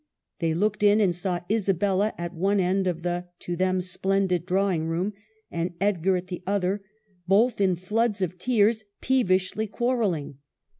[0.39, 4.87] They looked in, and saw Isabella at one end of the, to them, splendid drawing
[4.87, 5.13] room,
[5.51, 6.81] and Edgar at the other,
[7.27, 10.39] both in floods of tears, peevishly quarrelling.